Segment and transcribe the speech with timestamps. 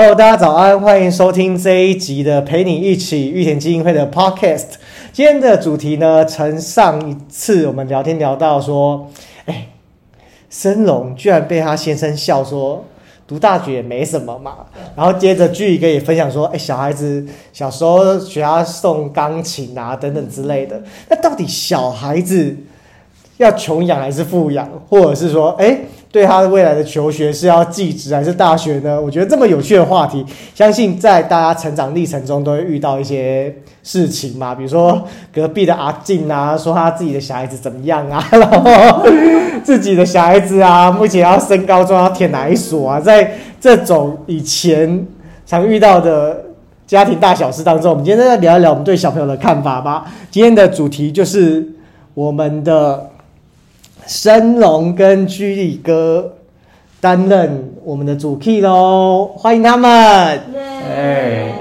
[0.00, 4.74] Hello，大家早安，欢迎收听这一集的陪你一起玉田基金会的 Podcast。
[5.12, 9.10] 今天的主题呢，从上一次我们聊天聊到说，
[9.46, 9.70] 哎，
[10.48, 12.84] 生龙居然被他先生笑说
[13.26, 14.58] 读大学也没什么嘛。
[14.94, 20.80] 然后接着剧一个也分享说，哎，小孩子小时候学他送钢琴啊等等之类的。
[21.08, 22.56] 那到底小孩子
[23.38, 25.76] 要穷养还是富养，或者是说，哎？
[26.10, 28.98] 对他未来的求学是要技职还是大学呢？
[28.98, 34.54] 我觉得这么有趣的话题，相信在大家成长历程中都会遇到一些事情嘛。
[34.54, 39.06] 比如说隔壁的阿静啊，说他自己的小孩子怎么样啊， 然后
[39.62, 45.06] 自己的小孩子啊，目前要升高中要填哪一所啊，在这种以前
[45.44, 46.42] 常遇到的
[46.86, 50.06] 家庭大小事当中，我们今天再聊一聊我们对小朋友的看法吧。
[50.30, 51.68] 今天的主题就是
[52.14, 53.10] 我们的。
[54.08, 56.36] 生龙跟居里哥
[56.98, 59.90] 担任我们的主 key 喽，欢迎他们。
[59.90, 61.52] 哎，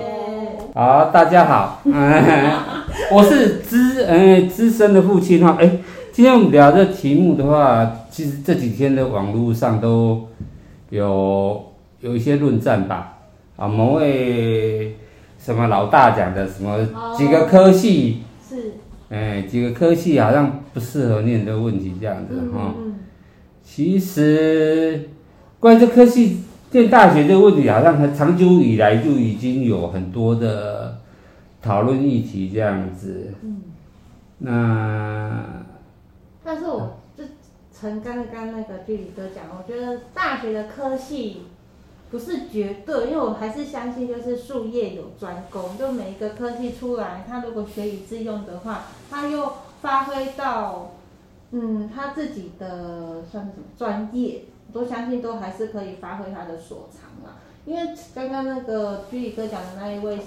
[0.74, 1.82] 好，大家好，
[3.12, 5.58] 我是资嗯资深的父亲哈。
[5.60, 5.70] 哎，
[6.14, 10.28] 今天我们聊这题目的话，其实这几天的网络上都
[10.90, 11.62] 有
[12.00, 13.18] 有一些论战吧。
[13.58, 14.96] 啊，某位
[15.38, 16.78] 什么老大讲的什么
[17.18, 18.22] 几个科系。
[19.10, 22.74] 哎，几个科系好像不适合念的问题，这样子哈。
[23.64, 25.10] 其实
[25.60, 31.00] 关于这科系念大学这个问题，好像长久以来就已经有很多的
[31.62, 33.34] 讨论议题，这样子。
[33.42, 33.62] 嗯。
[34.40, 35.66] 那，
[36.44, 37.24] 但是我就
[37.72, 41.44] 从刚刚那个距离哥讲，我觉得大学的科系。
[42.10, 50.92] 不是绝对，因为我还是相信，就是术业有专攻，就每一个科技出来，他如果学以致用的话，他又发挥到，
[51.52, 57.36] 嗯，他自己的算是什么专业，我都相信都还是可以发挥他的所长啊。
[57.66, 60.20] 因为刚刚那个居里哥讲的那一位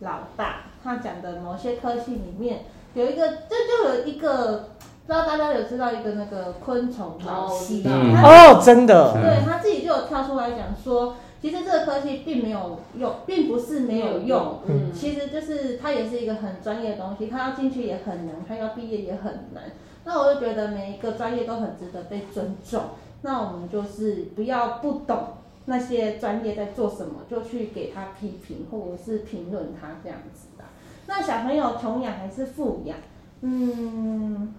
[0.00, 4.70] 老大，他讲的某些科系里面有一个，这就有一个。
[5.06, 7.82] 不知道大家有知道一个那个昆虫老师
[8.22, 19.64] 哦，真的，对他自己就有跳出来讲说，其实这个科技并没有用，并不是没有用，嗯，其实就是它也是一个很专业的东西，它要进去也很难，它要毕业也很难。
[20.04, 22.80] 那我就觉得每一个专业都很值得被尊重。
[23.22, 25.18] 那我们就是不要不懂
[25.64, 30.64] 那些专业在做什么，就去给他批评或者是评论他这样子的。
[31.06, 32.96] 那小朋友穷养还是富养？
[33.40, 34.54] 嗯。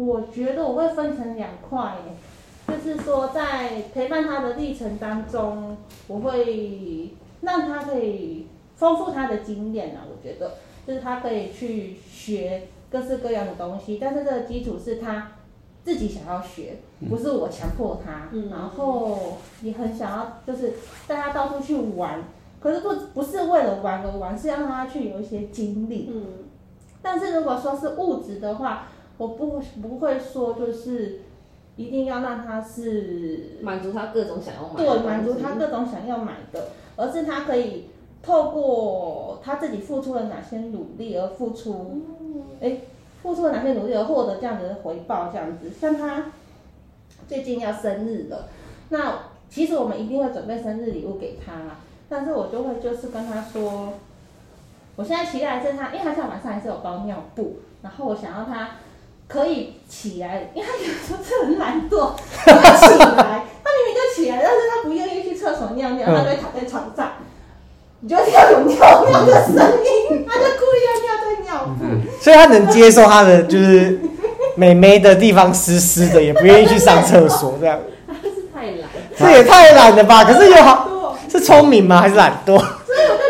[0.00, 1.96] 我觉得我会分成两块，
[2.66, 7.10] 就是说在陪伴他的历程当中，我会
[7.42, 8.46] 让他可以
[8.76, 10.06] 丰富他的经验啊。
[10.08, 10.54] 我觉得
[10.86, 15.32] 就是他可以去学各式各样的东西，但是这个基础是他
[15.84, 16.78] 自己想要学，
[17.08, 18.30] 不是我强迫他。
[18.50, 20.72] 然后也很想要就是
[21.06, 22.24] 带他到处去玩，
[22.58, 26.10] 可是不不是为了玩而玩，是让他去有一些经历。
[26.10, 26.24] 嗯，
[27.02, 28.88] 但是如果说是物质的话。
[29.20, 31.20] 我不不会说，就是
[31.76, 37.90] 一定要让他是满足他各种想要买，对，满足他各种想要买的，而是他可以
[38.22, 42.00] 透过他自己付出了哪些努力而付出，
[42.62, 42.78] 哎，
[43.22, 45.68] 付出了哪些努力而获得这样子的回报，这样子。
[45.78, 46.32] 像他
[47.28, 48.48] 最近要生日了，
[48.88, 51.76] 那其实我们一定会准备生日礼物给他，
[52.08, 53.92] 但是我就会就是跟他说，
[54.96, 58.70] 我现在期待是他，因为他现在晚上还是有包尿布，然后我想要他。
[59.32, 62.12] 可以起来，因为他有时候是很懒惰，
[62.44, 67.12] 他起来，他明明就起来，但是他不愿意去厕所尿尿，他就会躺在床上，
[68.00, 71.84] 你就听到有尿尿的声音，他就故意要尿在尿布，
[72.20, 74.00] 所以他能接受他的就是
[74.56, 77.78] 美眉的地方湿湿的，也不愿意去上厕所这样。
[78.08, 80.24] 他是太懒，这也太懒了吧？
[80.24, 82.00] 可是又好，是聪明吗？
[82.00, 82.58] 还是懒惰？
[82.58, 83.29] 所以我就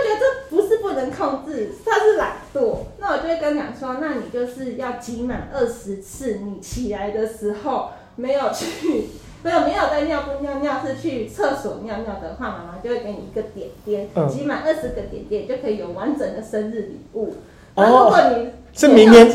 [4.47, 9.09] 是要挤满二十次，你起来的时候没有去，
[9.43, 17.35] 没有没有在尿布尿尿，是去厕所尿尿的话，妈妈就会给你一个点点，挤满二十个点点就可以有完整的生日礼物。
[17.75, 19.31] 哦，如果你是明年，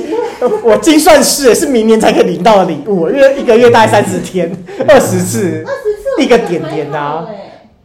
[0.64, 4.52] 我精算是是明年才可以领到的礼物，因为一个月大概三十天，
[4.88, 7.26] 二十次，二十次一个点点呐，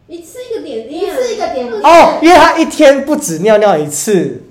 [0.07, 1.81] 一次一个点点，一次一个点点。
[1.83, 4.41] 哦，因为他一天不止尿尿一次，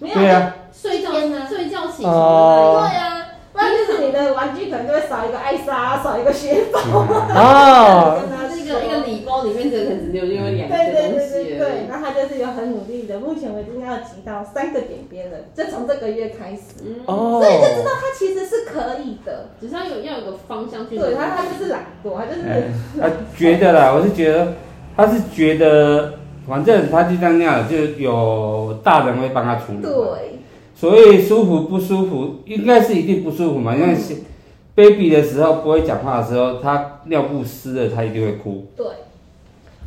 [0.00, 0.54] 对啊。
[0.72, 1.46] 睡觉呢？
[1.48, 6.78] 睡觉起床，对呀，不然就是你的玩具可能就会少一个艾莎，少一个雪宝。
[7.34, 10.92] 哦，这个一个礼包里面只能只有因为两个东西。
[10.92, 17.02] 对对对对对，那他就是有很努力的，目前为止要集到三个点边了，就从这个月开始。
[17.06, 20.96] 哦，所以就知道他其实是可以的，只是要有要有个方向去。
[20.96, 22.42] 对他，他就是懒惰，他就是。
[23.00, 24.52] 他觉得啦，我是觉得
[24.96, 26.17] 他是觉得
[26.48, 29.82] 反正他就这样尿，就有大人会帮他处理。
[29.82, 29.92] 对，
[30.74, 33.76] 所以舒服不舒服，应该是一定不舒服嘛。
[33.76, 34.16] 因为是
[34.74, 38.86] baby 的时候不会讲话的时候，他尿布湿了，他一定会哭，对，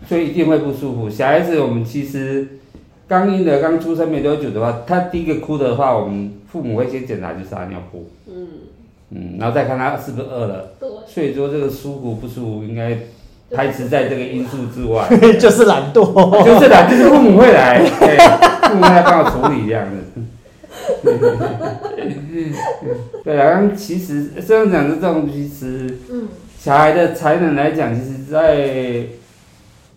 [0.08, 1.10] 所以一定会不舒服。
[1.10, 2.60] 小孩子我们其实
[3.08, 8.48] 刚婴儿刚出生没多久的话，他第一个哭的话，我们父母会先检查就是他尿布，嗯，
[9.12, 10.74] 嗯，然后再看他是不是饿了。
[10.80, 12.98] 对，所以说这个舒服不舒服，应该
[13.56, 15.08] 排斥在这个因素之外。
[15.40, 16.44] 就是懒惰。
[16.44, 18.18] 就是懒，就是父母会来，对，
[18.70, 19.98] 父母会来帮我处理这样子。
[23.24, 26.28] 对啊，其实这样讲的这种，其实嗯，
[26.58, 29.04] 小孩的才能来讲，其实在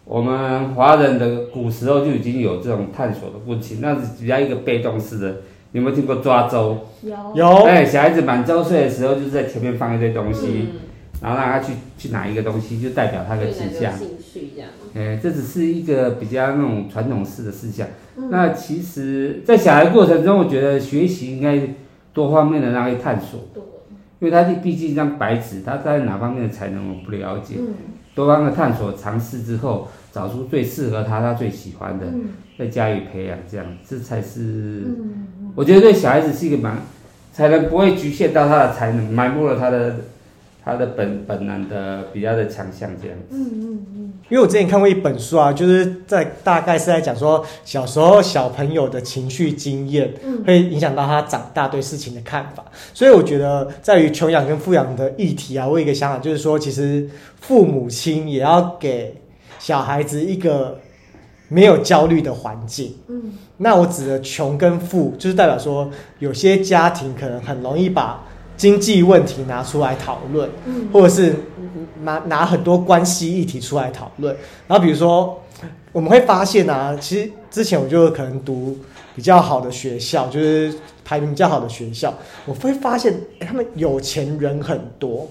[0.04, 5.36] 我们华人的古时候就已经有这种探索的过程，那是比较一个被动式的。
[5.72, 6.86] 你有没有听过抓周？
[7.02, 10.80] 有，有哎，小孩子满周岁的时候，就是在前面放一堆东西，嗯
[11.24, 13.92] 然后让他去去拿一个东西，就代表他的对形象。
[13.92, 17.88] 哪个兴趣这样，哎，这只是一个比较那种传统式的思想。
[18.18, 18.28] 嗯。
[18.30, 21.58] 那其实，在小孩过程中，我觉得学习应该
[22.12, 23.62] 多方面的让他去探索，对，
[24.20, 27.54] 因为他毕竟一张白纸，他在哪方面的才能我不了解。
[27.58, 27.68] 嗯。
[28.14, 32.28] 多方的探索尝试之后，找出最适合他、他最喜欢的，嗯。
[32.58, 35.26] 再加以培养，这样这才是嗯。
[35.54, 36.76] 我觉得对小孩子是一个蛮
[37.32, 39.96] 才能不会局限到他的才能，埋没了他的
[40.64, 43.16] 他的本本能的比较的强项这样。
[43.30, 52.64] 嗯嗯嗯，因为我之前看过一本书啊，就是在大概是在讲说小时候小朋友的情绪经验嗯会影响到他长大对事情的看法，
[52.94, 57.08] 所以我觉得在于穷养跟富养的议题啊，我有一个想法就是说，其实
[57.40, 59.20] 父母亲也要给
[59.58, 60.80] 小孩子一个
[61.48, 62.96] 没有焦虑的环境。
[63.08, 65.88] 嗯那我指的穷跟富，就是代表说
[66.18, 68.24] 有些家庭可能很容易把
[68.56, 71.34] 经济问题拿出来讨论，嗯或者是
[72.02, 74.34] 拿拿很多关系议题出来讨论。
[74.66, 75.42] 然后比如说，
[75.92, 78.78] 我们会发现啊，其实之前我就可能读
[79.14, 80.74] 比较好的学校，就是
[81.04, 82.12] 排名比较好的学校，
[82.46, 85.28] 我会发现、诶他们有钱人很多。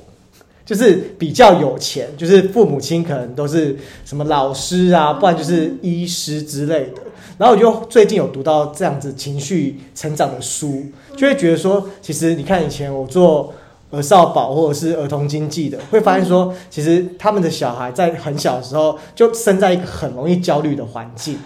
[0.65, 7.01] 就是比较有钱，就是父母亲可能都是什么老师啊，不然就是医师之类的。
[7.37, 10.85] 然后我就最近有读到这样子情绪成长的书，
[11.17, 13.53] 就会觉得说，其实你看以前我做
[13.91, 21.37] 儿少保或者是儿童经济的，会发现说，其实他们的小孩在很小的时候就生在一个很容易焦虑的环境，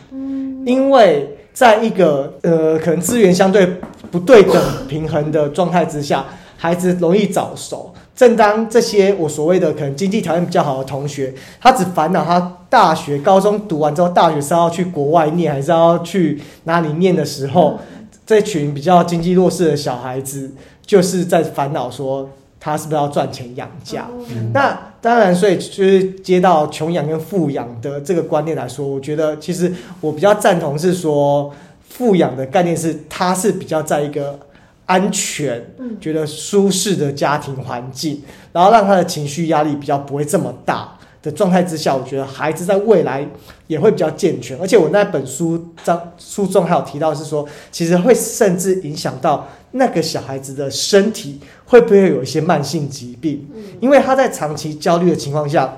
[0.65, 3.65] 因为在一个呃可能资源相对
[4.11, 6.25] 不对等平衡的状态之下，
[6.57, 7.94] 孩子容易早熟。
[8.15, 11.31] 正当这些我所谓的可能经济条件比较好的同学，
[11.62, 17.80] 他只烦恼他大学、高中读完之后，大学是要去国外念，还是要去哪里念的时候，
[18.25, 20.51] 这群比较经济弱势的小孩子，
[20.83, 22.27] 就是在烦恼说
[22.59, 24.07] 他是不是要赚钱养家。
[24.51, 29.71] 那当然，所以就是接到穷养跟富养的这个观念来说，我觉得其实
[30.01, 31.54] 我比较赞同是说，
[31.88, 34.39] 富养的概念是他是比较在一个
[34.87, 43.27] 安全、嗯觉得舒适的家庭环境，然后让他的情绪压力比较不会这么大的状态之下，我觉得孩子在未来
[43.67, 44.59] 也会比较健全。
[44.59, 53.47] 而且我那本书章书中还有提到是说，其实会甚至影响到那个小孩子的身体会不会有一些慢性疾病，
[53.79, 55.77] 因为他在长期焦虑的情况下。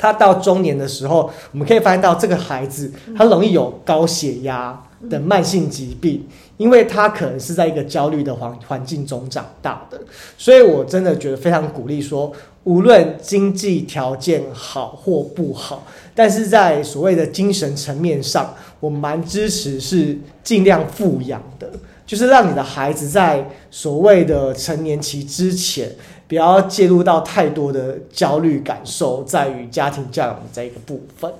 [0.00, 6.26] 他到中年的时候，我们可以发现到这个孩子他容易有高血压的慢性疾病，
[6.56, 10.00] 因为他可能是在一个焦虑的环环境中长大的。
[10.36, 12.32] 所以我真的觉得非常鼓励说，
[12.64, 21.70] 无论经济条件好或不好，但是在所谓的精神层面上，我蛮支持是尽量富养的，
[22.06, 25.90] 就是让你的孩子在所谓的成年期之前。
[26.28, 31.32] 不要介入到太多的焦虑感受，在于家庭教养的这一个部分。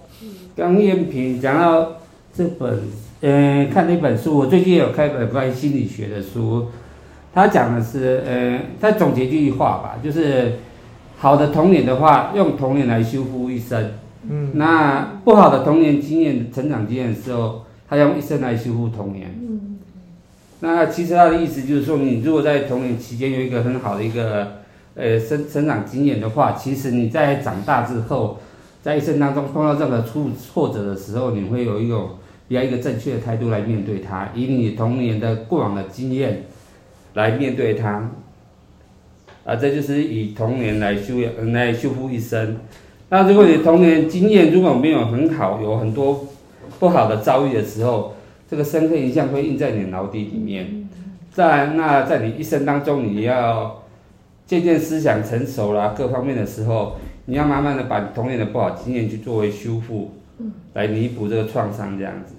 [0.56, 1.92] 刚燕萍讲到
[2.34, 2.84] 这本，
[3.20, 6.68] 呃，看了一本书，我最近有看一本关于心理学的书，
[7.34, 10.52] 他讲的是，呃，他总结一句话吧，就是
[11.18, 13.86] 好的童年的话，用童年来修复一生；
[14.30, 14.52] 嗯。
[14.54, 19.36] 那不好的童年经验、成长经验的时候，他用一生来修复童年。
[19.40, 19.78] 嗯。
[20.60, 24.58] 那其实他的意思就是说，你如果在童年期间有一个很好的一个
[24.94, 28.38] 呃生成长经验的话，其实你在长大之后，
[28.80, 32.10] 在一生当中碰到任何挫挫折的时候，你会有一种
[32.48, 36.44] 要一个正确的态度来面对它，以你童年的过往的经验
[37.14, 38.10] 来面对它，
[39.44, 42.56] 啊，这就是以童年来修养来修复一生。
[43.10, 46.26] 那如果你童年经验如果没有很好，有很多
[46.78, 48.14] 不好的遭遇的时候，
[48.50, 50.88] 这个深刻印象会印在你脑底里面。
[51.30, 53.82] 在那在你一生当中，你要
[54.44, 60.12] 渐渐思想成熟啦，各方面的时候，你要慢慢的把童年的不好经验去作为修复，
[60.74, 62.34] 来弥补这个创伤这样子。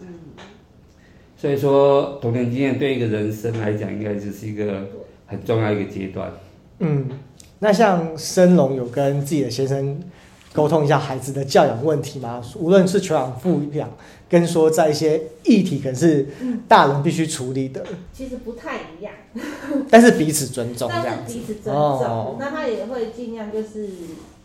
[1.39, 4.85] 所以说，童年经验对一个人生来讲，应该就是一个
[5.25, 6.29] 很重要一个阶段。
[6.79, 7.09] 嗯，
[7.59, 10.01] 那像生龙有跟自己的先生
[10.51, 12.43] 沟通一下孩子的教养问题吗？
[12.57, 13.89] 无论是求养、富养，
[14.27, 16.27] 跟说在一些议题可能是
[16.67, 19.13] 大人必须处理的，其实不太一样，
[19.89, 21.31] 但是彼此尊重 这但样子。
[21.31, 22.37] 是彼此尊哦重。
[22.37, 23.85] 那他也会尽量就是，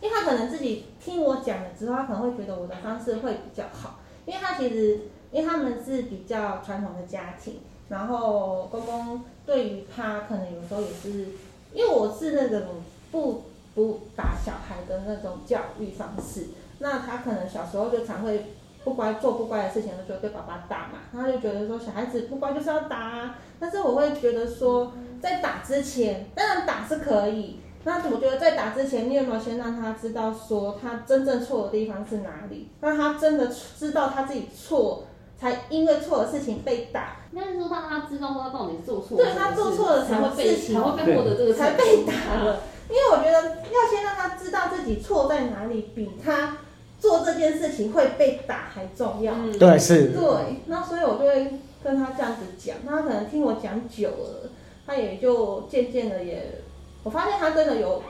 [0.01, 5.01] 因为他可能自己听我讲了之后，他可能会觉得我的方式会比较好，因为他其实
[5.31, 11.29] 因为他们是比较传统的家庭，然后公公对于他可能有时候也是，
[11.73, 13.43] 因为我是那种不
[13.75, 16.47] 不打小孩的那种教育方式，
[16.79, 18.47] 那他可能小时候就常会
[18.85, 27.61] 不乖做不乖的事情，就会被爸爸打嘛，他就觉得说小孩子不乖就是要打啊，但是我会觉得说在打之前，当然打是可以。
[27.85, 32.69] 那我觉得在打之前，你有没有先让他知道说他真正错的地方是哪里？
[32.81, 33.49] 让他真的
[33.79, 35.05] 知道他自己错，
[35.39, 42.13] 才因为错的事情被打，应该是说让他知道说他到底做错，对他做错了什么才会被事情才会被获得这个才被打
[42.43, 42.63] 了。
[42.89, 46.59] 因为我觉得要先让他知道自己错在哪里，比他
[46.99, 49.33] 做这件事情会被打还重要。
[49.35, 54.51] 嗯对，是，对，那所以我就会跟他这样子讲，那他可能听我讲久了，
[54.87, 56.63] 他也就渐渐的也，
[57.05, 58.03] 我发现他真的有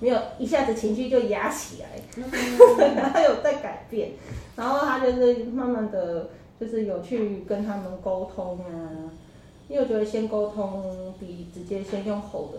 [0.00, 1.88] 没有一下子情绪就压起来，
[3.12, 4.10] 他有在改变，
[4.56, 6.28] 然后他就是慢慢的
[6.60, 9.08] 就是有去跟他们沟通啊，
[9.68, 12.58] 因为我觉得先沟通比直接先用吼的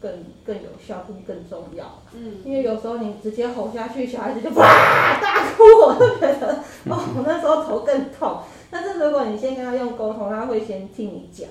[0.00, 0.12] 更
[0.44, 2.02] 更有效，更更重要。
[2.14, 6.52] 嗯，因为有时候你直接吼下去，小孩子就哇大哭， 我就觉得
[6.88, 8.38] 哦，我那时候头更痛。
[8.70, 11.48] 但是如果你先跟他用沟通，他会先听你讲，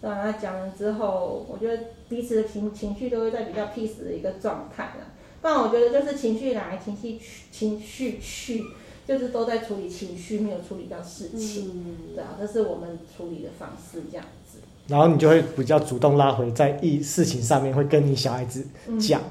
[0.00, 5.06] 让他讲了之后，我觉得彼此的情情绪都会在比较 peace 的一个状态了。
[5.42, 8.64] 不然我觉得就是情绪来，情绪去，情绪去，
[9.06, 11.70] 就是都在处理情绪，没有处理到事情。
[11.74, 14.58] 嗯，对啊，这是我们处理的方式，这样子。
[14.88, 19.22] 然后你就会比较主动拉回在意事情上面，会跟你小孩子嗯讲，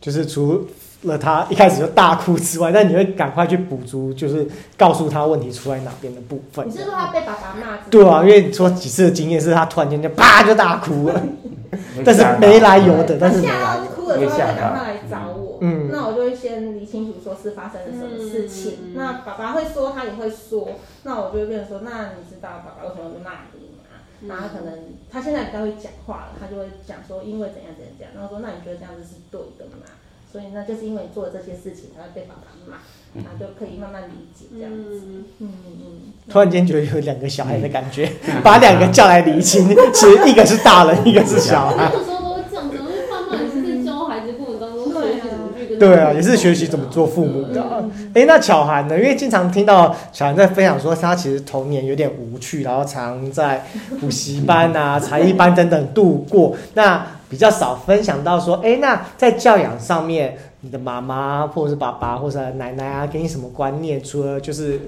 [0.00, 0.66] 就是除
[1.02, 6.72] 了他一开始就大哭之外，但你会赶快去补足，就是告诉他问题出在哪边的部分你。
[6.72, 7.78] 是说他被爸爸骂？
[7.90, 11.22] 对啊，因为你说几次的经验是他突然间就啪就大哭了，
[12.04, 13.84] 但是没来由的，但是吓来由。
[13.84, 15.58] 到哭了之后，他就赶快来找我。
[15.60, 18.78] 嗯那我就会先理清楚说是发生了什么事情。
[18.86, 20.68] 嗯那爸爸会说，他也会说。
[21.04, 23.84] 那我就会变成说，那你知道爸爸为什么会骂你吗？
[24.22, 24.78] 嗯然后可能
[25.10, 28.14] 他现在比较会讲话了，他就会讲说因为怎样怎样怎样。
[28.14, 29.86] 然后说那你觉得这样子是对的吗？
[30.32, 32.78] 所以呢就是因为你做了这些事情，才会被爸爸骂，
[33.14, 35.02] 然后就可以慢慢理解这样子。
[35.04, 36.12] 嗯，嗯嗯嗯。
[36.30, 38.10] 突然间觉得有两个小孩的感觉，
[38.42, 41.90] 把两个叫来厘清，其实一个是大人，一个是小孩。
[41.92, 47.84] 那时候都会这样子，因为爸妈也是在教孩子过程当中学习怎么去跟对啊，也是学习怎么做父母的啊。
[48.14, 48.98] 哎、那巧涵呢？
[48.98, 53.66] 因为经常听到巧涵在分享说，他其实童年有点无趣，然后常在
[54.00, 56.56] 补习班啊、才艺班等等度过。
[56.74, 64.04] 那比较少分享到说，哎、那在教养上面，你的妈妈或者是爸爸或者奶奶啊，给你什么观念？
[64.04, 64.78] 除了就是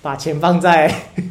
[0.00, 0.88] 把钱放在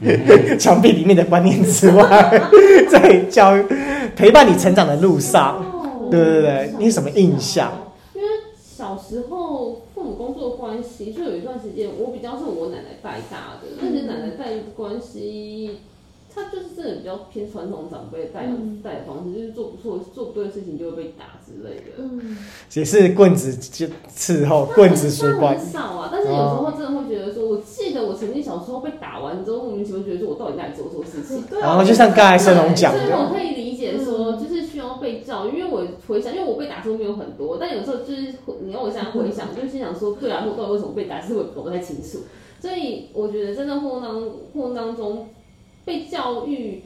[0.59, 2.41] 墙壁里面的观念之外，
[2.89, 3.65] 在教育
[4.13, 7.71] 陪伴你成长的路上，哦对对对你有什么印象？
[8.13, 8.27] 因为
[8.59, 15.79] 小时候父母工作关系，就有一段时间我比较是我奶奶带大的，而且奶奶带关系，
[16.37, 21.97] 她就是真的比较偏传统长辈带嗯带的方式，就是做不错做不对的事情就会被打之类的。
[21.97, 22.37] 嗯，
[22.75, 25.65] 也是棍子就伺候，棍子水那管很。
[25.65, 31.41] 少啊，但是有时候真的会觉得说，我记得我曾经小时候被打完之后，莫名其妙觉得说我到底哪里做错事情。
[31.49, 31.69] 对啊。
[31.69, 42.19] 然后就像刚才盛龙讲所以我，可以理解说，就是需要被教育，因为我回想，因为我被打之后没有很多，但有时候就是你让我现在回想，就是心想说，对啊，我到底为什么被打，其实我不太清楚。
[42.59, 45.27] 所以我觉得真的互动当互动当中，
[45.87, 46.83] 被教育、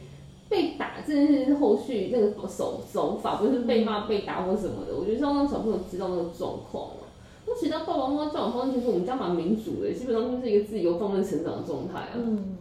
[0.48, 4.96] 被打这件事是后续那个手手法，不是被骂、被打或什么的。
[4.96, 7.10] 我觉得是要让小朋友知道那个状况啊。
[7.48, 12.14] 那其他爸爸妈妈教养方式，其实我们家蛮民主的，基本上就是一个自由放任成长的状态啊。
[12.16, 12.58] 嗯。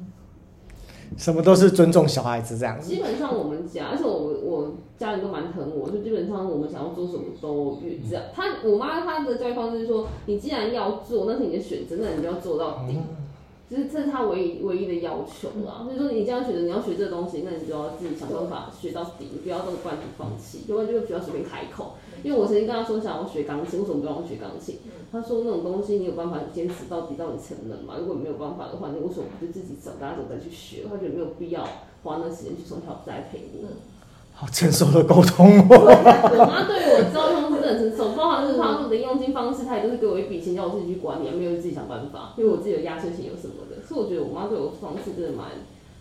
[1.19, 2.89] 什么都是尊重小孩子这样子。
[2.89, 12.97] 基本上我们家，而且我我家人都蛮疼我，就基本上我们想要做什么都越只要他我妈她的教育方式是说，你既然要做，那是你的选择，那你就要做到底。
[13.71, 21.93] 就是这是他唯一唯一的要求啦，所以说你这样选择你要学这个东西，那你就要自己想办法学到底，你不要这么半途放弃，要不然就会不要随便开口。
[22.25, 24.79] 因为我曾经跟他说想要学钢琴，为什么不让我学钢琴？
[25.13, 27.95] 他说那种东西你有办法坚持到底到你成人嘛？
[28.01, 30.85] 如果你没有办法的话，你为什么不就自己长大之后再去学？
[30.91, 31.63] 他觉得没有必要
[32.03, 33.65] 花那时间去从小栽培你。
[34.41, 35.67] 好成熟的沟通哦。
[35.69, 45.49] 我妈对我教育方式真的很成熟，包含是她的零用金方式，她也都是给我一笔钱，叫我自己去管理，没有自己想办法，因为我自己有压岁钱有什么的，所以我觉得我妈对我方式真的蛮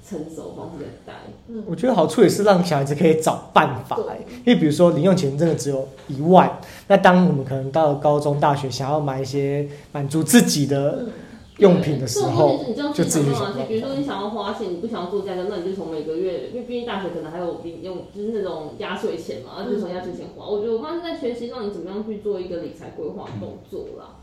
[0.07, 1.13] 成熟，方式很带。
[1.49, 11.11] 嗯我觉得好处也是让小孩子可以找办法、欸，因为比如说零用钱真的只有一万，那当我们可能到了高中、大学，想要买一些满足自己的嗯，
[11.59, 13.29] 用品的时候就自己
[13.67, 20.47] 比如说你想要花钱，你不想要做家教，那你就从每个月，因为毕竟大学可能还有零用，就是那种压岁钱嘛，就从压岁钱花。
[20.47, 24.15] 我觉得我妈是在学习让你怎么样去做一个理财规划动作啦。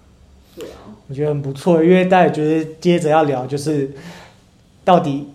[0.57, 1.85] 对啊，我觉得很不错。
[1.85, 3.90] 因为大家觉得接着要聊就是
[4.85, 5.28] 到底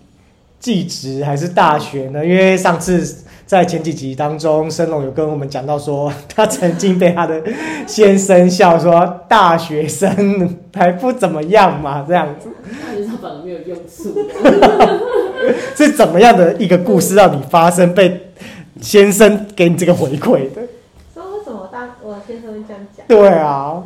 [0.58, 2.26] 技职还是大学呢？
[2.26, 3.21] 因为上次
[3.52, 7.38] 在前几集当中，申龙有跟我们讲到说，他曾经被他的
[7.86, 12.48] 先生笑说大学生还不怎么样嘛，这样子
[12.82, 14.16] 大学生反而没有用处。
[15.76, 18.32] 是怎么样的一个故事让你发生被
[18.80, 20.62] 先生给你这个回馈的？
[21.12, 23.06] 说为什么大我先生会这样讲？
[23.06, 23.82] 对啊，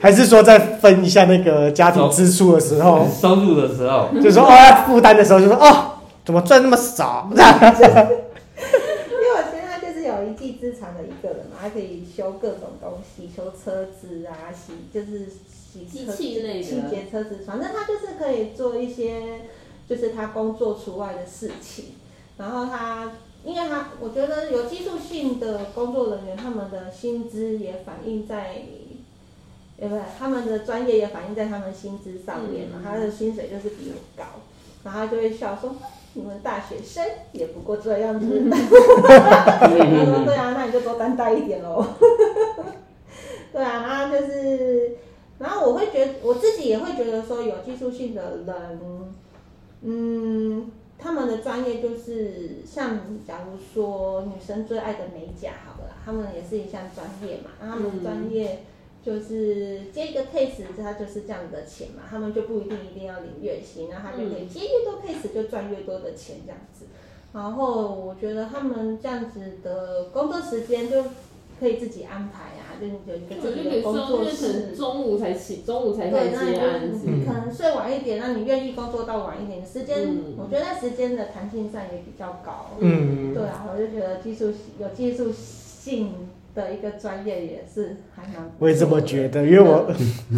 [0.00, 5.92] 还是说在分一下那个家庭支出的时候，收入的时候，就说哦要负担的时候，就说哦
[6.24, 7.28] 怎么赚那么少？
[7.30, 19.42] 因为我现在就是有一技之长的一个人嘛，他可以修各种东西，修车子啊，洗就是洗车机器类的清洁车子，反正他就是可以做一些
[19.86, 21.96] 就是他工作除外的事情。
[22.38, 23.12] 然后他，
[23.44, 28.62] 因为他我觉得有技术性的工作人员，他们的薪资也反映在。
[29.80, 30.04] 对不对？
[30.18, 34.24] 他们的专业也反映在他们薪资上面嘛，嗯他的薪水就是比我高，
[34.84, 35.74] 然后他就会笑说
[36.12, 38.26] ：“你们大学生也不过这样子。
[38.50, 41.82] 他说：“对啊，那你就多担待一点喽。
[43.52, 44.96] ”对啊，然后就是，
[45.38, 48.80] 然后我会觉得我自己也会觉得说，有技术性的人，
[49.82, 58.64] 嗯，他们的专业就是像假如说女生最爱的美甲好了，他们也是一项专业嘛，那他们嗯专业。
[59.02, 66.84] 就是接一个 case，他就是这样的钱嘛，他们就不一定一定要领月薪，那他就可以接越多 case 就赚越多的钱这样子。
[67.32, 71.04] 然后我觉得他们这样子的工作时间就
[71.58, 74.76] 可以自己安排啊，就是有一个自己我就可以说，的工作因为可能室。
[74.76, 77.12] 中午才起，中午才开对，始那你接案子就。
[77.12, 82.70] 你可能睡晚一点，那你愿意工作到晚一点，时间、嗯我觉得时间的弹性上也比较高。
[82.80, 86.14] 嗯对啊，我就觉得技术有技术性
[86.54, 88.50] 的一个专业也是还蛮。
[88.58, 89.92] 我也这么觉得，因为我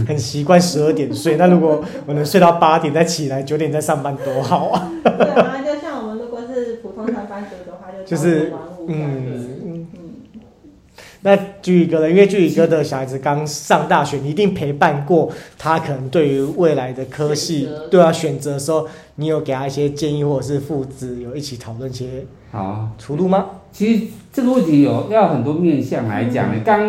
[0.07, 4.93] 很习惯十二点睡，那如果我能睡到八点再起来，九点再上班多好啊！
[5.03, 9.49] 对啊，就像我们如果是普通上班族的话，就就是朝九晚五这样子。
[9.65, 10.11] 嗯，嗯，
[11.23, 12.11] 那居宇哥呢？
[12.11, 23.47] 因为居宇哥的小孩子刚上大学，你一定陪伴过他，可能对于未来的科系对啊，选择的时候，你有给他一些建议，或者是父子有一起讨论一些好，出路吗？
[23.73, 26.61] 其实这个问题有要很多面向来讲的。
[26.61, 26.89] 刚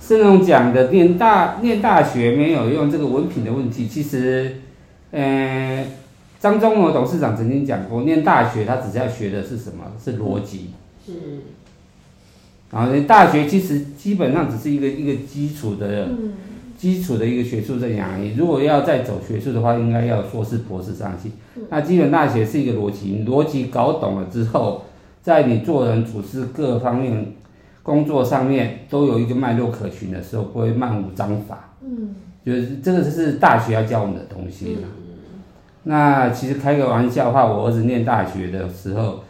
[0.00, 4.56] 盛龙讲的念大念大学没有用这个文凭的问题，其实，
[5.12, 5.86] 呃，
[6.40, 9.92] 张忠谋董事长曾经讲过，念大学他只是要学的是什么？
[10.02, 10.70] 是逻辑。
[11.06, 11.12] 是，
[12.72, 16.32] 然后大学其实基本上只是一个一个基础的嗯，
[16.82, 18.34] 基础的一个学术认养而已。
[18.34, 21.62] 如果要再走学术的话，应该要硕士、博士上去嗯。
[21.70, 24.82] 那基本大学是一个逻辑，你逻辑搞懂了之后，
[25.22, 27.34] 在你做人处事各方面、
[27.84, 31.68] 工作上面都有一个脉络可循的时候，不会漫无章法。
[31.84, 34.88] 嗯，就是这个是大学要教我们的东西啦。
[35.84, 39.20] 那其实开个玩笑的话，我儿子念大学的时候，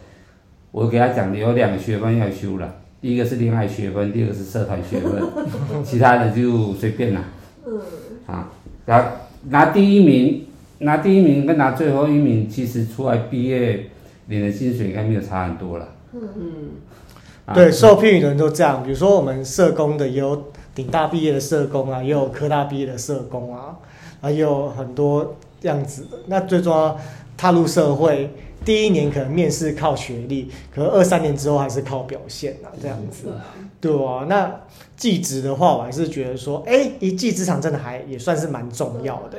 [0.71, 5.21] 我给他讲有两个学分要修了，第一个是恋爱学分，第二个是社团学分，
[5.85, 7.21] 其他的就随便啦。
[7.65, 7.81] 嗯，
[8.27, 8.51] 啊，
[8.85, 9.13] 拿
[9.49, 10.47] 拿第一名，
[10.79, 13.89] 拿第一名跟拿最后一名，其实出来毕业
[14.27, 15.89] 领的薪水应该没有差很多了。
[16.13, 16.21] 嗯，
[17.45, 18.83] 啊对，受聘的人都这样。
[18.83, 23.77] 比如说我们社工的也有顶大毕业的社工啊，也有科大毕业的社工啊，
[24.21, 26.17] 啊，也有很多样子的。
[26.27, 26.97] 那最重要，
[27.37, 28.29] 踏入社会
[28.65, 33.27] 第一年可能面试靠学历，可能二三年之后还是靠表现啊，这样子
[33.91, 34.05] 对。
[34.05, 34.61] 啊，那
[34.95, 39.37] 技职的话，我还是觉得说，哎，一技之长真的还也算是蛮重要的，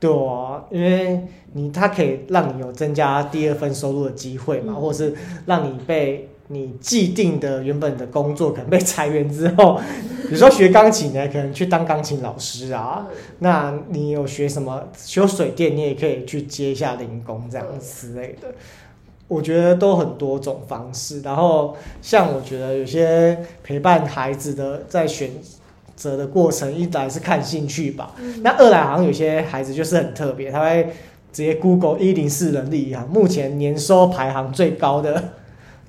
[0.00, 1.20] 对啊，因为
[1.52, 5.14] 你它可以让你有增加第二份收入的机会嘛，嗯或者是
[5.46, 9.80] 让你被你既定的原本的工作可能被裁员之后，
[10.24, 13.06] 比如说学钢琴呢，可能去当钢琴老师啊，
[13.38, 18.48] 那你有学什么修水电，你也可以去接一下零工这样子之类的。
[19.26, 25.30] 我觉得都很多种方式，然后像我觉得有些陪伴孩子的在选
[25.96, 30.84] 择的过程，一来是看兴趣吧，那二来好像有些孩子就是很特别，他会
[31.32, 35.30] 直接 Google 一零四人力银行目前年收排行最高的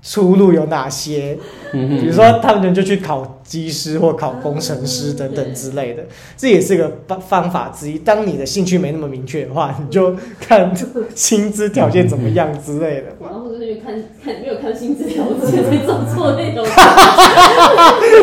[0.08, 1.36] 出路有哪些？
[1.74, 6.04] 嗯比如说，他们就去考技师或考工程师等等之类的，
[6.38, 7.98] 这也是个方方法之一。
[7.98, 10.72] 当你的兴趣没那么明确的话，你就看
[11.16, 16.64] 薪资条件怎么样之类的，然后就是看看没有看薪资条件，所以走错那种。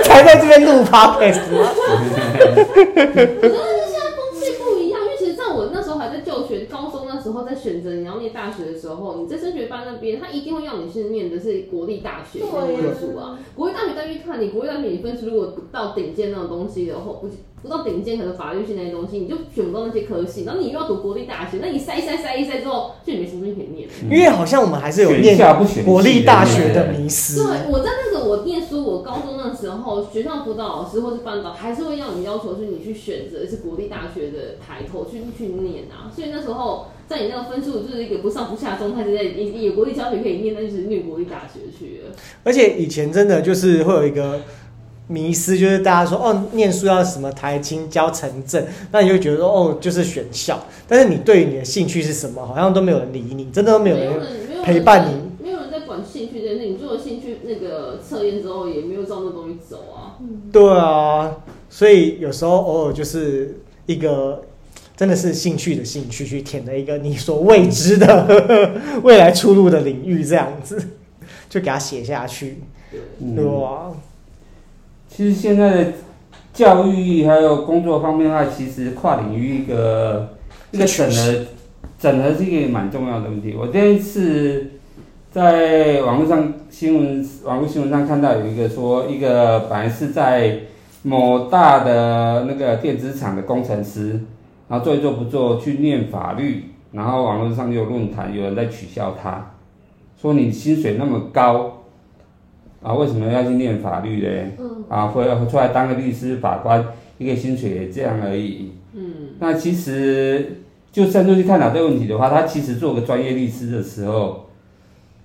[0.04, 1.40] 才在这边录 podcast
[6.32, 13.38] 就学，高中那时候在选择你要念大学的时候，你在升学班那边，他一定会要你去念的是国立大学那个分数啊。
[13.54, 17.28] 国立大学再去看你国立大学你分数如果不到顶尖那种东西的话，不
[17.62, 23.94] 不到顶尖可能法律系那些东西，你就选不到那些科系，然后你又要读国立大学，那你筛一筛筛一筛之后，就没什么东西可以念了。
[24.10, 27.44] 因为好像我们还是有选念校不选国立大学的迷思。
[27.44, 42.16] 对，我在那个我念书，我高中那时候，学校辅导老师或是班导还是会要你要求是你去选择是国立大学的抬头去去念啊，所以那时候在你那个分数就是一个不上不下的状态之下，你有国立小学可以念，那就是念国立大学去了。
[42.42, 44.40] 而且以前真的就是会有一个
[45.08, 50.64] 迷失，就是大家说哦，念书要什么台青教城镇，那你就觉得说哦，就是选校。
[50.88, 54.12] 但是你对于你的兴趣是什么，好像都没有人理你，真的都没有人
[54.62, 55.44] 陪伴你。
[55.44, 60.16] 没有人在管兴趣这件事，你做了兴趣那个测验之后，也没有照那东西走啊。
[60.52, 61.36] 对啊，
[61.68, 64.42] 所以有时候偶尔就是一个
[64.96, 70.80] 真的是兴趣的兴趣去填了一个你所未知的 未来出路的领域，这样子
[71.48, 72.62] 就给它写下去，
[73.20, 73.90] 嗯对吧？
[75.14, 75.92] 其实现在的
[76.54, 80.30] 教育还有工作方面的话，其实跨领域一个
[80.70, 81.44] 一个整合，
[81.98, 83.54] 整合是一个蛮重要的问题。
[83.54, 84.70] 我这一次
[85.30, 90.60] 在网络上新闻网络新闻上看到有一个说，一个本来是在
[91.02, 94.18] 某大的那个电子厂的工程师，
[94.68, 99.52] 然后做一做不做去念法律，然后网络上有论坛有人在取笑他，
[100.18, 101.81] 说你薪水那么高。
[102.82, 104.50] 啊，为什么要去念法律嘞？
[104.58, 106.84] 嗯啊，会出来当个律师、法官，
[107.18, 108.72] 一个薪水也这样而已。
[108.94, 114.48] 嗯，那其实就深入去探讨这个问题的话，他其实做个专业律师的时候，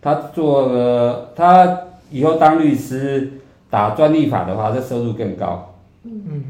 [0.02, 1.80] 他做了他
[2.12, 3.34] 以后当律师
[3.70, 5.74] 打专利法的话，这收入更高。
[6.04, 6.44] 嗯，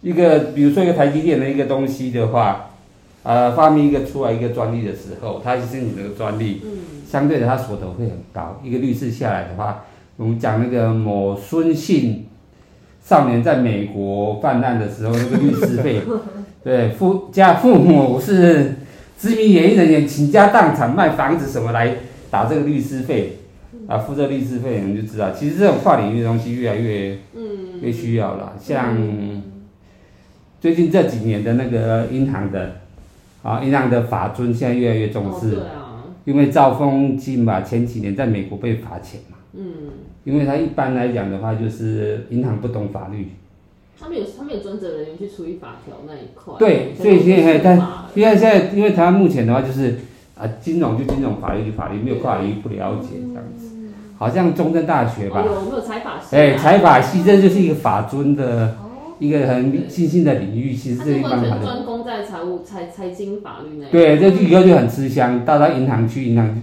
[0.00, 2.70] 一个比如说一个台积电的一个东西的话，
[3.24, 6.70] 呃，发明一个出来一个专利的时候，他去申请这个专利，嗯
[7.06, 8.58] 相对的他所得会很高。
[8.64, 9.84] 一个律师下来的话，
[10.16, 12.26] 我们讲那个某孙姓
[13.02, 16.02] 少年在美国犯案的时候，那个律师费，
[16.62, 18.76] 对父家父母是
[19.18, 21.96] 知名演艺人员，倾家荡产卖房子什么来
[22.30, 23.38] 打这个律师费，
[23.86, 27.80] 啊，付这律师费，你们就知道，其实这种跨领域的东西越来越嗯。
[27.82, 28.54] 越需要了。
[28.58, 28.96] 像
[30.58, 32.76] 最近这几年的那个银行的
[33.42, 35.56] 啊，银行的法尊现在越来越重视。
[35.56, 35.76] 哦啊，
[36.24, 39.64] 因为兆丰金吧，前几年在美国被罚钱嘛，嗯，
[40.24, 43.28] 因为他一般来讲的话，就是银行不懂法律，
[44.00, 46.54] 他们有他们有专责人员去处理法条那一块。
[46.58, 49.96] 对，所以现在但法因为现在因为台湾目前的话就是
[50.36, 53.70] 啊，金融就金融，法律就法律，没有跨领域不了解这样子，
[54.18, 56.38] 好像中正大学吧，哦有没有财法系啊？
[56.38, 63.88] 哎，财法系这就是一个法尊的哦，一个很新兴的领域，其实这一般好像全专攻在财务财财经法律那。
[63.90, 66.62] 对，这以后就很吃香，到到银行去，银行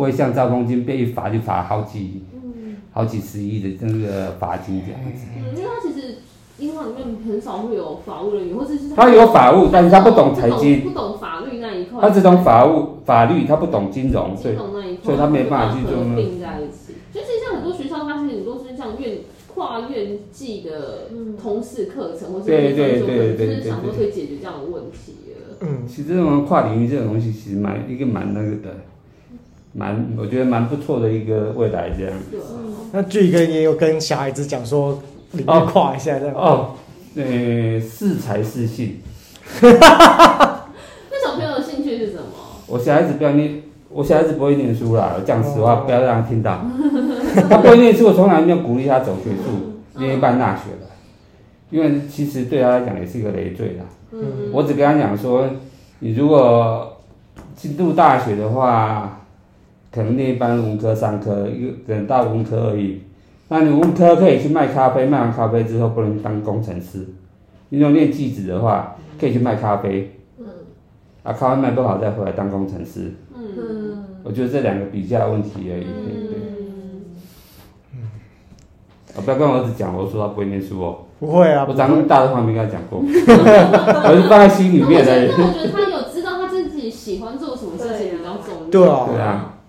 [0.00, 2.22] 不会像赵公金被一罚就罚好几
[2.90, 5.26] 好几十亿的那个罚金这样子。
[5.36, 6.16] 嗯，因为他其实
[6.58, 16.94] 银行里面很少会有法务人员，或者是他有法务，但是他不懂财经，不懂法律那一块，他只懂法务法律，他不懂金融，所以金融那一块，所以他没办法去做并在一起。
[17.12, 25.58] 就其实像很多学校，它是很多是像院跨院际的同事课程，或是对对对对就是想说可以解决这样的问题了。
[25.60, 28.76] 嗯，其实这种跨领域这种东西，其实蛮一个蛮那个的，
[29.72, 32.12] 蛮我觉得蛮不错的一个未来这样。
[32.92, 35.00] 那巨哥也有跟小孩子讲说
[35.32, 36.34] 里面跨一下这样。
[36.34, 36.74] 哦，
[37.14, 38.98] 呃，是才是性，
[39.62, 42.22] 那小朋友的兴趣是什么？
[42.66, 46.64] 我小孩子不要念，我小孩子不会念书啦，我讲实话，哦不要让他听到。
[47.48, 50.86] 他不会念书，我从来没有鼓励他走学术，念一半大学的，
[51.70, 53.84] 因为其实对他来讲也是一个累赘啦。
[54.12, 55.48] 嗯，我只跟他讲说，
[56.00, 56.96] 你如果
[57.54, 59.20] 进入大学的话，
[59.92, 63.02] 可能念一般文科、商科，一个等到文科而已。
[63.48, 67.06] 那你文科可以去卖咖啡，卖完咖啡之后不能当工程师。
[67.70, 70.46] 你如果念技职的话，可以去卖咖啡，嗯
[71.22, 73.12] 啊，咖啡卖不好再回来当工程师。
[73.34, 75.82] 嗯我觉得这两个比较的问题而已。
[75.82, 76.38] 对对。
[77.94, 78.00] 嗯，
[79.16, 80.98] 我不要跟我儿子讲，我说他不会念书哦。
[81.18, 85.12] 不会啊，我长那么大的话没跟他讲过，我是放在心里面的。
[85.32, 88.70] 我觉得他有知道他自己喜欢做什么事情比较重要。
[88.70, 89.59] 对啊对啊，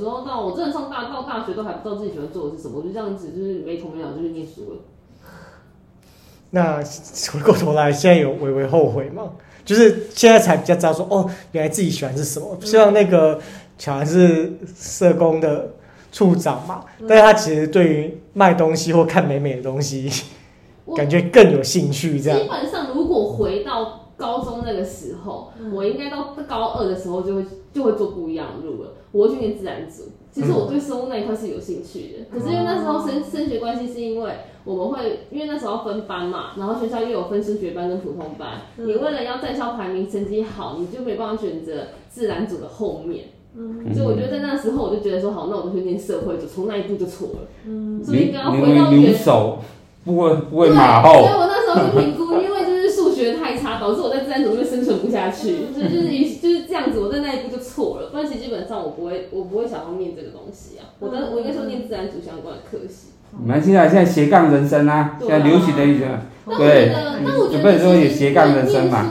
[0.00, 4.78] 时候到我真的上大到大学都还不知道自己喜欢做的是什么，我就这样子就是没头没脑就去念书了。
[6.52, 6.82] 那
[7.32, 9.32] 回过头来，现在有微微后悔吗？
[9.64, 12.58] 就是现在才比较知道说，哦，原来自己喜欢是什么。
[12.62, 13.38] 像那个
[13.78, 15.74] 小孩是社工的
[16.10, 20.10] 处长嘛，但是他其实对于卖东西或看美美的东西，
[20.96, 22.18] 感觉更有兴趣。
[22.18, 28.90] 这样基本上，如果回到高中那个时候，嗯我应该到高二的时候就会就会做不一样的路了。
[29.10, 30.04] 我会去念自然组。
[30.32, 34.32] 其实我对生物那一块是有兴趣的，可是因为那时候升升学关系，是因为
[34.64, 43.24] 我们会因为那时候分班嘛，然后学校又有分升学班跟普通班，嗯你为了要在校排名成绩好，你就没办法选择自然组的后面。
[43.56, 47.38] 嗯所以我觉得在那时候我就觉得说，好，那我就去念社会组，从那一步就错了。
[47.66, 49.58] 嗯所以应该要回到原女手
[50.04, 52.39] 不会不会对，马所以，我那时候就评估，
[53.80, 58.10] 导致我在自然组就生存不下去，所以就是以就是这样子，我在那一步就错了。
[58.10, 60.92] 不然其实基本上我不会，我不会想要念这个东西啊。
[61.00, 63.08] 我当我应该说念自然组相关的科系。
[63.32, 66.06] 我们现在，现在斜杠人生啊，现在流行的一个，
[66.46, 69.08] 那我觉对得，但我准备说也斜杠人生嘛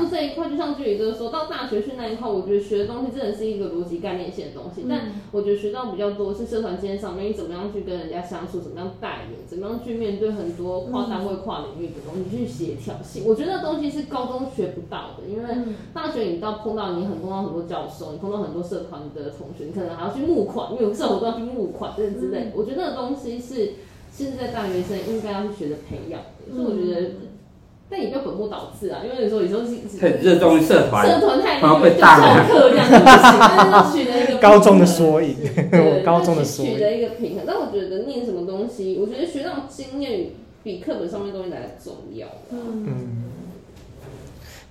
[0.89, 4.85] 就像剧里哥说到大学去那一块，我觉得学的东西真的是一个逻辑概念性的东西。
[4.89, 13.23] 但我觉得学到比较多是社团经验上面，你怎么样去跟人家相处，怎么样带人，怎么样去面对很多跨单位、跨领域的东西去协调性。
[13.25, 22.51] 我觉得那东西是高中学不到的，因为大学你到碰到你很碰到很多教授，你碰到很多社团的同学，你可能还要去募款，因为有社活都要去募款这之类的。
[22.55, 23.73] 我觉得那个东西是
[24.11, 27.09] 现在大学生应该要去学的培养的，所以我觉得。
[27.89, 35.35] 但也不要本末倒置啊，因为有时候有时候是很热衷于社团，社团太然后厉害，就被当了翘课这样子不行，但是 取得一个高中的缩影，
[36.05, 36.73] 高中的缩影。
[36.73, 37.43] 取得一个平衡。
[37.47, 40.27] 但我觉得念什么东西，我觉得学到经验
[40.63, 42.33] 比课本上面的东西来的重要啦。
[42.51, 43.23] 嗯，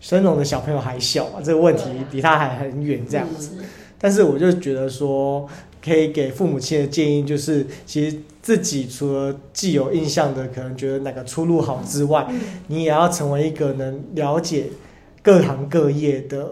[0.01, 3.57] 生龙的小朋友还小嘛，这个问题离他还很远，这样子。
[3.59, 3.65] 嗯
[4.01, 5.45] 但是我就觉得说，
[5.85, 8.17] 可以给父母亲的建议就是，其实
[8.49, 12.27] 自己除了既有印象的，可能觉得哪个出路好之外，
[12.69, 14.69] 你也要成为一个能了解
[15.23, 16.49] 各行各业的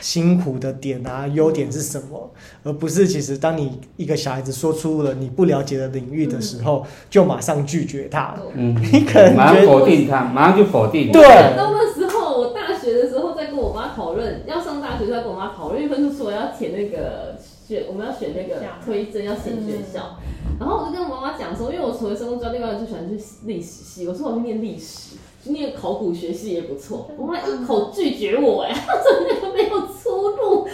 [0.00, 2.30] 辛苦的点啊，优点是什么，
[2.62, 8.34] 而不是其实当你一个小孩子说出了你不了解的领域的时候，就马上拒绝他。
[8.54, 11.22] 嗯，你可能马上觉得否定他，马上就否定，对。
[11.54, 17.36] 到那时候，我大学的时候在跟我妈讨论，要上大学就在跟我妈讨论，因为分数要填那个
[17.68, 20.16] 选，我们要选那个推甄，要选学校。
[20.58, 27.10] 然后我就跟我妈妈讲说，因为我除了生物专，另外就喜欢去历史系，我说我去念历史，去念考古学系也不错。
[27.18, 30.66] 我妈一口拒绝我，哎， 她说那个没有出路。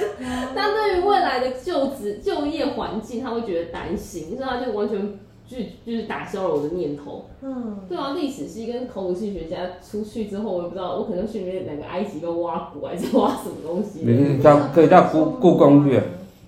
[0.54, 7.26] 她对于未来的就职就业环境，她会觉得担心，所以她就完全拒就是打消了我的念头。
[7.42, 14.00] 嗯，对啊，历史系跟考古系学家出去之后，我也不知道，我可能去里面哪个埃及跟挖古，还是挖什么东西。
[14.04, 16.00] 你到可以到故故宫去，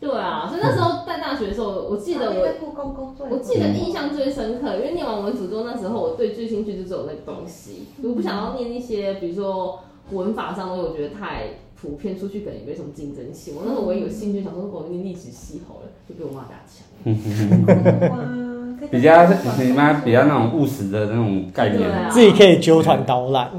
[0.05, 11.45] 对啊，所以那时候在大学的时候，我记得我在故宫工作，我记得印象最深刻，因为念完文组之后，那时候我对最兴趣就只有那个东西，我不想要念一些比如说文法上的我觉得太
[11.81, 13.55] 普遍，出去可能也没什么竞争性。
[13.57, 16.85] 我那时候我也有兴趣想说，我念历史系好了，就被我妈打枪。
[18.11, 18.19] 哇，
[18.93, 19.27] 比较
[19.59, 23.51] 你妈比较那种务实的那种概念，啊自己可以纠团导览。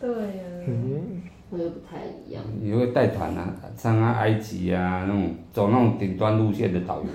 [0.00, 0.42] 对呀，
[1.52, 2.42] 嗯，我觉得不太一样。
[2.62, 7.06] 也会带团啊，上啊埃及啊那种走那种顶端路线的导游，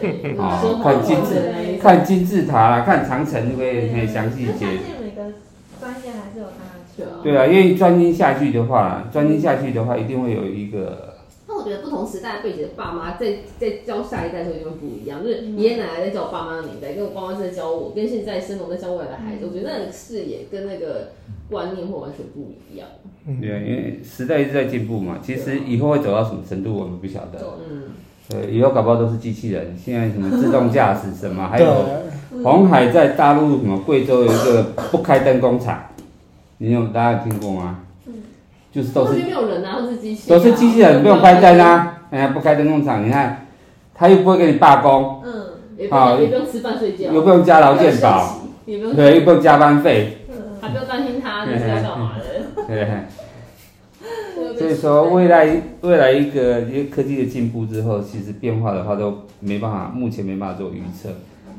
[0.00, 4.66] 对，哦看金字的那一种看金字塔啦，看长城就会很详细就相解。
[4.66, 5.32] 信每个
[5.80, 11.14] 专业还是有它的对啊对啊，因为专精下去的话，专心下去的话，一定会有一个
[11.48, 21.12] 那我觉得不同时代背景的爸妈在在教下一代的时候就会不一样，就是爷爷奶奶在教我爸妈的年代，跟我爸妈在教我，跟现在生龙在教未来的孩子，我觉得那个视野跟那个
[21.50, 22.86] 观念会完全不一样。
[23.40, 25.18] 对啊，因为时代一直在进步嘛。
[25.22, 27.38] 其实以后会走到什么程度，我们不晓得。
[27.70, 27.82] 嗯，
[28.28, 29.76] 对，以后搞不好都是机器人。
[29.82, 31.64] 现在什么自动驾驶什么， 还有
[32.30, 35.80] 对，红海在大陆什么贵州有一个不开灯工厂，
[36.58, 37.78] 你有大家有听过吗？
[38.72, 41.58] 就是都是没有人啊，都是机器、都是机器人，不用开灯。
[41.58, 41.98] 啊。
[42.10, 43.46] 哎呀，不开灯工厂，你看，
[43.94, 45.32] 他又不会给你罢工，嗯，
[45.78, 50.18] 也不用也不用吃饭睡觉，又不用加劳健保，也不用对，又不用加班费，
[50.60, 51.82] 还不用担心他就是要干。
[52.74, 52.88] 对。
[54.58, 61.08] 所以说，未来未来一个一个科技的进步之后，其实变化的话都没办法，目前没办法做预测，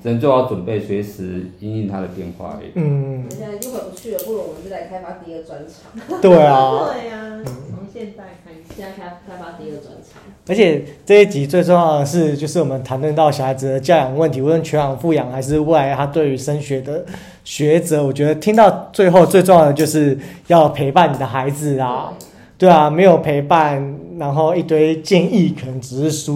[0.01, 2.71] 只能做好准备，随时因应它的变化而已。
[2.75, 6.19] 嗯，现在就回不去了，不如我们就来开发第二专场。
[6.21, 6.93] 对啊。
[6.93, 10.21] 对呀，从现在开始，现在开开发第二专场。
[10.47, 17.05] 而且这一集最重要的是，就是我们谈论到小孩子的教养问题，无论全养、富养，还是未来他对于升学的
[17.45, 22.13] 抉择，我觉得听到最后最重要的就是要陪伴你的孩子啊。
[22.57, 26.31] 对啊，没有陪伴，然后一堆建议，可能只是施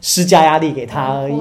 [0.00, 1.36] 施加压力给他而已。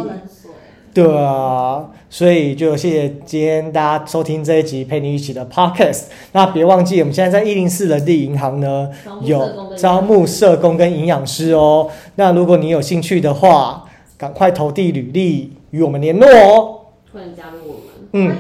[0.94, 6.06] 对啊，所以就谢谢今天大家收听这一集陪你一起的 podcast。
[6.34, 8.90] 那别忘记，我们现在在一零四人力银行呢
[9.22, 11.90] 有招募社工跟营养师哦。
[12.16, 13.86] 那如果你有兴趣的话，
[14.18, 16.80] 赶快投递履历与我们联络哦。
[17.10, 18.10] 突然加入我们。
[18.14, 18.36] 嗯，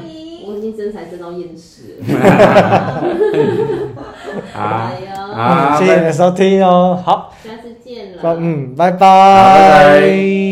[0.47, 1.97] 我已经真才真到厌世。
[4.53, 4.91] 好，
[5.33, 7.01] 好，谢谢你的收听哦。
[7.03, 8.37] 好，下次见了。
[8.39, 8.99] 嗯，拜拜。
[8.99, 10.44] 拜拜。